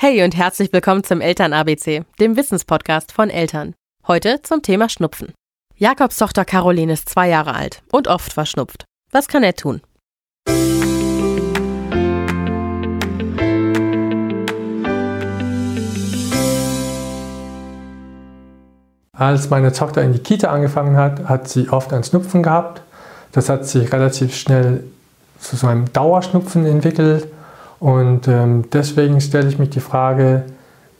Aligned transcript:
Hey 0.00 0.22
und 0.22 0.36
herzlich 0.36 0.72
willkommen 0.72 1.02
zum 1.02 1.20
Eltern 1.20 1.52
ABC, 1.52 2.04
dem 2.20 2.36
Wissenspodcast 2.36 3.10
von 3.10 3.30
Eltern. 3.30 3.74
Heute 4.06 4.40
zum 4.42 4.62
Thema 4.62 4.88
Schnupfen. 4.88 5.34
Jakobs 5.74 6.18
Tochter 6.18 6.44
Caroline 6.44 6.92
ist 6.92 7.08
zwei 7.08 7.28
Jahre 7.28 7.56
alt 7.56 7.82
und 7.90 8.06
oft 8.06 8.32
verschnupft. 8.32 8.84
Was 9.10 9.26
kann 9.26 9.42
er 9.42 9.56
tun? 9.56 9.80
Als 19.16 19.50
meine 19.50 19.72
Tochter 19.72 20.02
in 20.02 20.12
die 20.12 20.20
Kita 20.20 20.52
angefangen 20.52 20.96
hat, 20.96 21.24
hat 21.24 21.48
sie 21.48 21.70
oft 21.70 21.92
einen 21.92 22.04
Schnupfen 22.04 22.44
gehabt. 22.44 22.82
Das 23.32 23.48
hat 23.48 23.66
sich 23.66 23.92
relativ 23.92 24.36
schnell 24.36 24.84
zu 25.40 25.56
so 25.56 25.66
einem 25.66 25.92
Dauerschnupfen 25.92 26.66
entwickelt 26.66 27.26
und 27.80 28.28
ähm, 28.28 28.64
deswegen 28.72 29.20
stelle 29.20 29.48
ich 29.48 29.58
mich 29.58 29.70
die 29.70 29.80
Frage, 29.80 30.44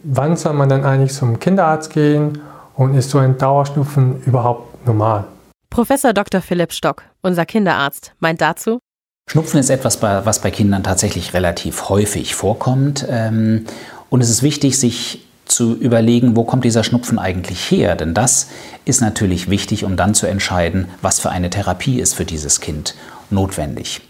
wann 0.03 0.37
soll 0.37 0.53
man 0.53 0.69
dann 0.69 0.85
eigentlich 0.85 1.13
zum 1.13 1.39
Kinderarzt 1.39 1.93
gehen 1.93 2.41
und 2.75 2.95
ist 2.95 3.11
so 3.11 3.19
ein 3.19 3.39
Dauerschnupfen 3.39 4.23
überhaupt 4.25 4.87
normal? 4.87 5.25
Professor 5.71 6.13
Dr. 6.13 6.41
Philipp 6.41 6.73
Stock, 6.73 7.03
unser 7.23 7.45
Kinderarzt, 7.45 8.13
meint 8.21 8.41
dazu, 8.41 8.79
Schnupfen 9.29 9.61
ist 9.61 9.69
etwas, 9.69 10.01
was 10.01 10.41
bei 10.41 10.51
Kindern 10.51 10.83
tatsächlich 10.83 11.35
relativ 11.35 11.91
häufig 11.91 12.35
vorkommt. 12.35 13.07
Ähm, 13.11 13.67
und 14.09 14.23
es 14.23 14.31
ist 14.31 14.43
wichtig, 14.43 14.79
sich 14.79 15.27
zu 15.45 15.75
überlegen, 15.75 16.35
wo 16.35 16.45
kommt 16.45 16.65
dieser 16.65 16.83
Schnupfen 16.83 17.19
eigentlich 17.19 17.71
her? 17.71 17.95
Denn 17.95 18.15
das 18.15 18.49
ist 18.87 19.03
natürlich 19.03 19.51
wichtig, 19.51 19.85
um 19.85 19.97
dann 19.97 20.15
zu 20.15 20.27
entscheiden, 20.27 20.89
was 21.03 21.21
für 21.21 21.29
eine 21.29 21.51
Therapie 21.51 22.01
ist 22.01 22.15
für 22.15 22.25
dieses 22.25 22.61
Kind 22.61 22.95
notwendig. 23.29 24.01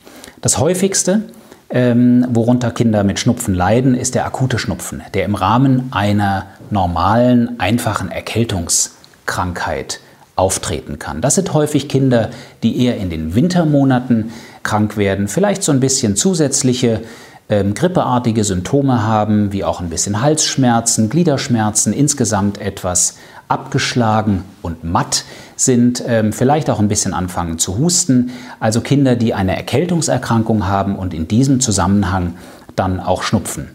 Das 0.41 0.59
häufigste 0.59 1.25
ähm, 1.71 2.27
worunter 2.31 2.71
Kinder 2.71 3.05
mit 3.05 3.19
Schnupfen 3.19 3.55
leiden, 3.55 3.95
ist 3.95 4.15
der 4.15 4.27
akute 4.27 4.59
Schnupfen, 4.59 5.03
der 5.15 5.25
im 5.25 5.35
Rahmen 5.35 5.89
einer 5.91 6.47
normalen, 6.71 7.61
einfachen 7.61 8.11
Erkältungskrankheit 8.11 10.01
auftreten 10.37 10.99
kann. 10.99 11.21
Das 11.21 11.35
sind 11.35 11.53
häufig 11.53 11.89
Kinder, 11.89 12.31
die 12.63 12.85
eher 12.85 12.97
in 12.97 13.11
den 13.11 13.35
Wintermonaten 13.35 14.31
krank 14.63 14.97
werden, 14.97 15.29
vielleicht 15.29 15.63
so 15.63 15.73
ein 15.73 15.81
bisschen 15.81 16.17
zusätzliche 16.17 17.01
ähm, 17.49 17.75
grippeartige 17.75 18.45
Symptome 18.45 19.03
haben, 19.03 19.53
wie 19.53 19.65
auch 19.65 19.81
ein 19.81 19.89
bisschen 19.89 20.21
Halsschmerzen, 20.21 21.09
Gliederschmerzen, 21.09 21.93
insgesamt 21.93 22.61
etwas 22.61 23.17
abgeschlagen 23.49 24.45
und 24.61 24.85
matt 24.85 25.25
sind, 25.57 26.03
ähm, 26.07 26.33
vielleicht 26.33 26.69
auch 26.69 26.79
ein 26.79 26.89
bisschen 26.89 27.15
anfangen 27.15 27.59
zu 27.59 27.79
husten. 27.79 28.31
Also 28.61 28.81
Kinder, 28.81 29.17
die 29.17 29.33
eine 29.35 29.57
Erkältungserkrankung 29.57 30.67
haben 30.67 30.97
und 30.97 31.15
in 31.15 31.27
diesem 31.29 31.61
Zusammenhang 31.61 32.35
dann 32.77 33.01
auch 33.01 33.23
schnupfen. 33.23 33.71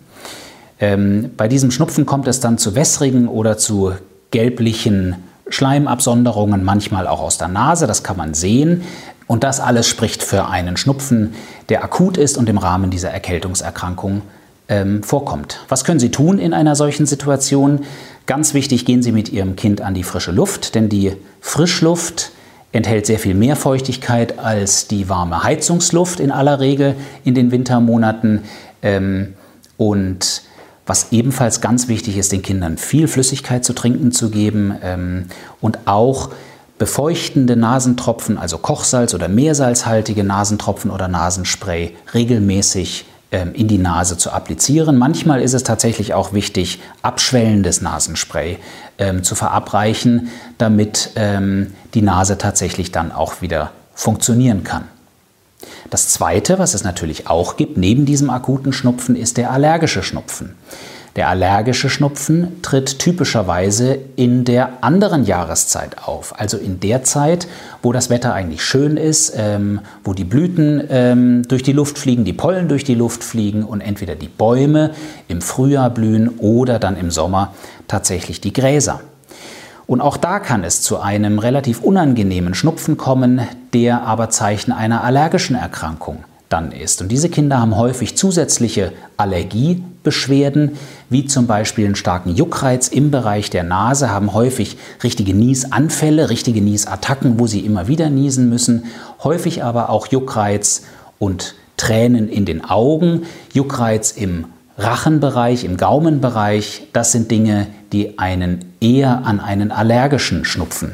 Ähm, 0.79 1.31
bei 1.35 1.47
diesem 1.47 1.71
Schnupfen 1.71 2.05
kommt 2.05 2.27
es 2.27 2.39
dann 2.39 2.57
zu 2.57 2.75
wässrigen 2.75 3.27
oder 3.27 3.57
zu 3.57 3.93
gelblichen 4.31 5.15
Schleimabsonderungen, 5.49 6.63
manchmal 6.63 7.07
auch 7.07 7.21
aus 7.21 7.37
der 7.37 7.47
Nase, 7.47 7.87
das 7.87 8.03
kann 8.03 8.17
man 8.17 8.33
sehen. 8.33 8.83
Und 9.25 9.43
das 9.43 9.59
alles 9.59 9.87
spricht 9.87 10.21
für 10.21 10.47
einen 10.47 10.77
Schnupfen, 10.77 11.33
der 11.69 11.83
akut 11.83 12.17
ist 12.17 12.37
und 12.37 12.49
im 12.49 12.57
Rahmen 12.57 12.89
dieser 12.89 13.09
Erkältungserkrankung 13.09 14.21
ähm, 14.69 15.03
vorkommt. 15.03 15.59
Was 15.69 15.83
können 15.83 15.99
Sie 15.99 16.11
tun 16.11 16.39
in 16.39 16.53
einer 16.53 16.75
solchen 16.75 17.05
Situation? 17.05 17.81
Ganz 18.25 18.53
wichtig, 18.53 18.85
gehen 18.85 19.03
Sie 19.03 19.11
mit 19.11 19.29
Ihrem 19.29 19.55
Kind 19.55 19.81
an 19.81 19.93
die 19.93 20.03
frische 20.03 20.31
Luft, 20.31 20.75
denn 20.75 20.89
die 20.89 21.13
Frischluft 21.41 22.31
enthält 22.71 23.05
sehr 23.05 23.19
viel 23.19 23.35
mehr 23.35 23.55
Feuchtigkeit 23.55 24.39
als 24.39 24.87
die 24.87 25.09
warme 25.09 25.43
Heizungsluft 25.43 26.19
in 26.19 26.31
aller 26.31 26.59
Regel 26.59 26.95
in 27.23 27.35
den 27.35 27.51
Wintermonaten. 27.51 28.43
Ähm, 28.81 29.33
und 29.77 30.43
was 30.85 31.11
ebenfalls 31.11 31.61
ganz 31.61 31.87
wichtig 31.87 32.17
ist, 32.17 32.31
den 32.31 32.41
Kindern 32.41 32.77
viel 32.77 33.07
Flüssigkeit 33.07 33.63
zu 33.63 33.73
trinken 33.73 34.11
zu 34.11 34.29
geben 34.29 34.75
ähm, 34.81 35.25
und 35.61 35.79
auch 35.85 36.31
befeuchtende 36.83 37.55
Nasentropfen, 37.55 38.37
also 38.37 38.57
Kochsalz 38.57 39.13
oder 39.13 39.29
meersalzhaltige 39.29 40.25
Nasentropfen 40.25 40.91
oder 40.91 41.07
Nasenspray 41.07 41.95
regelmäßig 42.13 43.05
ähm, 43.31 43.53
in 43.53 43.69
die 43.69 43.77
Nase 43.77 44.17
zu 44.17 44.31
applizieren. 44.31 44.97
Manchmal 44.97 45.41
ist 45.41 45.53
es 45.53 45.63
tatsächlich 45.63 46.13
auch 46.13 46.33
wichtig, 46.33 46.81
abschwellendes 47.01 47.79
Nasenspray 47.79 48.57
ähm, 48.97 49.23
zu 49.23 49.33
verabreichen, 49.33 50.27
damit 50.57 51.11
ähm, 51.15 51.73
die 51.93 52.01
Nase 52.01 52.37
tatsächlich 52.37 52.91
dann 52.91 53.13
auch 53.13 53.41
wieder 53.41 53.71
funktionieren 53.95 54.65
kann. 54.65 54.83
Das 55.89 56.09
Zweite, 56.09 56.59
was 56.59 56.73
es 56.73 56.83
natürlich 56.83 57.27
auch 57.27 57.55
gibt, 57.55 57.77
neben 57.77 58.05
diesem 58.05 58.29
akuten 58.29 58.73
Schnupfen, 58.73 59.15
ist 59.15 59.37
der 59.37 59.51
allergische 59.51 60.03
Schnupfen. 60.03 60.55
Der 61.15 61.29
allergische 61.29 61.91
Schnupfen 61.91 62.63
tritt 62.63 62.97
typischerweise 62.97 63.99
in 64.15 64.45
der 64.45 64.83
anderen 64.83 65.25
Jahreszeit 65.25 65.97
auf, 66.07 66.39
also 66.39 66.57
in 66.57 66.79
der 66.79 67.03
Zeit, 67.03 67.47
wo 67.83 67.91
das 67.91 68.09
Wetter 68.09 68.33
eigentlich 68.33 68.63
schön 68.63 68.97
ist, 68.97 69.33
ähm, 69.37 69.81
wo 70.03 70.13
die 70.13 70.23
Blüten 70.23 70.83
ähm, 70.89 71.47
durch 71.47 71.61
die 71.61 71.73
Luft 71.73 71.99
fliegen, 71.99 72.25
die 72.25 72.33
Pollen 72.33 72.67
durch 72.67 72.83
die 72.83 72.95
Luft 72.95 73.23
fliegen 73.23 73.63
und 73.63 73.81
entweder 73.81 74.15
die 74.15 74.27
Bäume 74.27 74.91
im 75.27 75.41
Frühjahr 75.41 75.91
blühen 75.91 76.29
oder 76.39 76.79
dann 76.79 76.97
im 76.97 77.11
Sommer 77.11 77.53
tatsächlich 77.87 78.41
die 78.41 78.53
Gräser. 78.53 79.01
Und 79.85 80.01
auch 80.01 80.17
da 80.17 80.39
kann 80.39 80.63
es 80.63 80.81
zu 80.81 80.99
einem 80.99 81.37
relativ 81.37 81.81
unangenehmen 81.81 82.55
Schnupfen 82.55 82.97
kommen, 82.97 83.41
der 83.73 84.01
aber 84.01 84.31
Zeichen 84.31 84.71
einer 84.71 85.03
allergischen 85.03 85.55
Erkrankung 85.55 86.23
dann 86.53 86.71
ist. 86.71 87.01
Und 87.01 87.11
diese 87.11 87.29
Kinder 87.29 87.59
haben 87.59 87.75
häufig 87.75 88.15
zusätzliche 88.15 88.91
Allergiebeschwerden, 89.17 90.77
wie 91.09 91.25
zum 91.25 91.47
Beispiel 91.47 91.85
einen 91.85 91.95
starken 91.95 92.35
Juckreiz 92.35 92.87
im 92.89 93.09
Bereich 93.09 93.49
der 93.49 93.63
Nase, 93.63 94.11
haben 94.11 94.33
häufig 94.33 94.77
richtige 95.03 95.33
Niesanfälle, 95.33 96.29
richtige 96.29 96.61
Niesattacken, 96.61 97.39
wo 97.39 97.47
sie 97.47 97.61
immer 97.61 97.87
wieder 97.87 98.11
niesen 98.11 98.49
müssen, 98.49 98.85
häufig 99.23 99.63
aber 99.63 99.89
auch 99.89 100.05
Juckreiz 100.07 100.83
und 101.17 101.55
Tränen 101.75 102.29
in 102.29 102.45
den 102.45 102.63
Augen, 102.63 103.23
Juckreiz 103.53 104.11
im 104.11 104.45
Rachenbereich, 104.77 105.63
im 105.63 105.77
Gaumenbereich, 105.77 106.87
das 106.93 107.11
sind 107.11 107.31
Dinge, 107.31 107.65
die 107.91 108.19
einen 108.19 108.73
eher 108.79 109.25
an 109.25 109.39
einen 109.39 109.71
allergischen 109.71 110.45
Schnupfen 110.45 110.93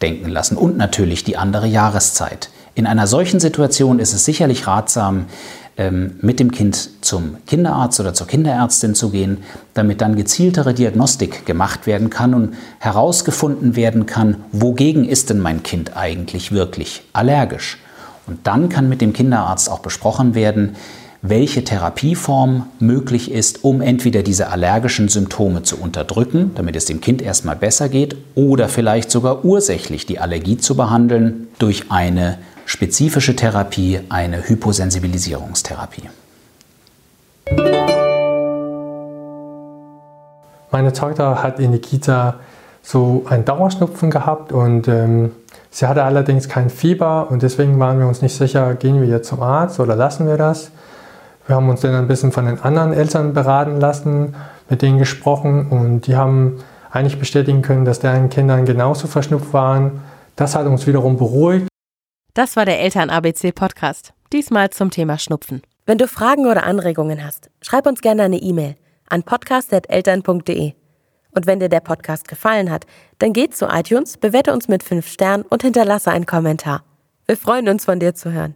denken 0.00 0.28
lassen 0.28 0.56
und 0.56 0.76
natürlich 0.76 1.24
die 1.24 1.36
andere 1.36 1.66
Jahreszeit. 1.66 2.50
In 2.74 2.86
einer 2.86 3.06
solchen 3.06 3.40
Situation 3.40 3.98
ist 3.98 4.12
es 4.12 4.24
sicherlich 4.24 4.66
ratsam, 4.66 5.26
ähm, 5.76 6.16
mit 6.20 6.40
dem 6.40 6.52
Kind 6.52 6.90
zum 7.00 7.36
Kinderarzt 7.46 8.00
oder 8.00 8.12
zur 8.12 8.26
Kinderärztin 8.26 8.94
zu 8.94 9.10
gehen, 9.10 9.38
damit 9.72 10.00
dann 10.00 10.14
gezieltere 10.14 10.74
Diagnostik 10.74 11.46
gemacht 11.46 11.86
werden 11.86 12.10
kann 12.10 12.34
und 12.34 12.54
herausgefunden 12.78 13.76
werden 13.76 14.06
kann, 14.06 14.36
wogegen 14.52 15.04
ist 15.08 15.30
denn 15.30 15.40
mein 15.40 15.62
Kind 15.62 15.96
eigentlich 15.96 16.52
wirklich 16.52 17.02
allergisch. 17.12 17.78
Und 18.26 18.46
dann 18.46 18.68
kann 18.68 18.88
mit 18.88 19.00
dem 19.00 19.12
Kinderarzt 19.12 19.70
auch 19.70 19.80
besprochen 19.80 20.34
werden, 20.34 20.76
welche 21.22 21.64
Therapieform 21.64 22.66
möglich 22.78 23.30
ist, 23.30 23.64
um 23.64 23.80
entweder 23.80 24.22
diese 24.22 24.48
allergischen 24.48 25.08
Symptome 25.08 25.62
zu 25.62 25.76
unterdrücken, 25.76 26.52
damit 26.54 26.76
es 26.76 26.86
dem 26.86 27.00
Kind 27.00 27.20
erstmal 27.20 27.56
besser 27.56 27.88
geht, 27.88 28.16
oder 28.34 28.68
vielleicht 28.68 29.10
sogar 29.10 29.44
ursächlich 29.44 30.06
die 30.06 30.18
Allergie 30.18 30.56
zu 30.56 30.76
behandeln 30.76 31.48
durch 31.58 31.90
eine 31.90 32.38
spezifische 32.70 33.34
Therapie, 33.34 33.98
eine 34.10 34.48
Hyposensibilisierungstherapie. 34.48 36.08
Meine 40.70 40.92
Tochter 40.92 41.42
hat 41.42 41.58
in 41.58 41.72
der 41.72 41.80
Kita 41.80 42.36
so 42.80 43.26
einen 43.28 43.44
Dauerschnupfen 43.44 44.10
gehabt 44.10 44.52
und 44.52 44.86
ähm, 44.86 45.32
sie 45.72 45.88
hatte 45.88 46.04
allerdings 46.04 46.48
kein 46.48 46.70
Fieber 46.70 47.28
und 47.32 47.42
deswegen 47.42 47.76
waren 47.80 47.98
wir 47.98 48.06
uns 48.06 48.22
nicht 48.22 48.36
sicher, 48.36 48.74
gehen 48.74 49.00
wir 49.00 49.08
jetzt 49.08 49.28
zum 49.28 49.42
Arzt 49.42 49.80
oder 49.80 49.96
lassen 49.96 50.28
wir 50.28 50.36
das. 50.36 50.70
Wir 51.48 51.56
haben 51.56 51.68
uns 51.68 51.80
dann 51.80 51.96
ein 51.96 52.06
bisschen 52.06 52.30
von 52.30 52.46
den 52.46 52.60
anderen 52.60 52.92
Eltern 52.92 53.34
beraten 53.34 53.80
lassen, 53.80 54.36
mit 54.68 54.80
denen 54.80 54.98
gesprochen 54.98 55.66
und 55.66 56.02
die 56.02 56.14
haben 56.14 56.60
eigentlich 56.92 57.18
bestätigen 57.18 57.62
können, 57.62 57.84
dass 57.84 57.98
deren 57.98 58.30
Kinder 58.30 58.62
genauso 58.62 59.08
verschnupft 59.08 59.52
waren. 59.52 60.02
Das 60.36 60.54
hat 60.54 60.66
uns 60.66 60.86
wiederum 60.86 61.16
beruhigt. 61.16 61.69
Das 62.40 62.56
war 62.56 62.64
der 62.64 62.80
Eltern-ABC 62.80 63.52
Podcast. 63.52 64.14
Diesmal 64.32 64.70
zum 64.70 64.90
Thema 64.90 65.18
Schnupfen. 65.18 65.60
Wenn 65.84 65.98
du 65.98 66.08
Fragen 66.08 66.46
oder 66.46 66.64
Anregungen 66.64 67.22
hast, 67.22 67.50
schreib 67.60 67.86
uns 67.86 68.00
gerne 68.00 68.22
eine 68.22 68.38
E-Mail 68.38 68.76
an 69.10 69.24
podcast.eltern.de. 69.24 70.72
Und 71.32 71.46
wenn 71.46 71.60
dir 71.60 71.68
der 71.68 71.80
Podcast 71.80 72.28
gefallen 72.28 72.70
hat, 72.70 72.86
dann 73.18 73.34
geh 73.34 73.50
zu 73.50 73.66
iTunes, 73.66 74.16
bewerte 74.16 74.54
uns 74.54 74.68
mit 74.68 74.82
5 74.82 75.06
Sternen 75.06 75.44
und 75.50 75.60
hinterlasse 75.60 76.12
einen 76.12 76.24
Kommentar. 76.24 76.82
Wir 77.26 77.36
freuen 77.36 77.68
uns, 77.68 77.84
von 77.84 78.00
dir 78.00 78.14
zu 78.14 78.32
hören. 78.32 78.48